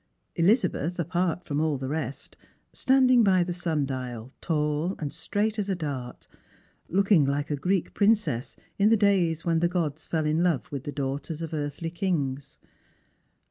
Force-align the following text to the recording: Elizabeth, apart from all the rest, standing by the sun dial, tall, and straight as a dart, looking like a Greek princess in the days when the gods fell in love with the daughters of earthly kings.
Elizabeth, 0.35 0.97
apart 0.97 1.43
from 1.45 1.59
all 1.61 1.77
the 1.77 1.87
rest, 1.87 2.35
standing 2.73 3.23
by 3.23 3.43
the 3.43 3.53
sun 3.53 3.85
dial, 3.85 4.31
tall, 4.41 4.95
and 4.97 5.13
straight 5.13 5.59
as 5.59 5.69
a 5.69 5.75
dart, 5.75 6.27
looking 6.89 7.23
like 7.23 7.51
a 7.51 7.55
Greek 7.55 7.93
princess 7.93 8.55
in 8.79 8.89
the 8.89 8.97
days 8.97 9.45
when 9.45 9.59
the 9.59 9.69
gods 9.69 10.07
fell 10.07 10.25
in 10.25 10.41
love 10.41 10.71
with 10.71 10.85
the 10.85 10.91
daughters 10.91 11.43
of 11.43 11.53
earthly 11.53 11.91
kings. 11.91 12.57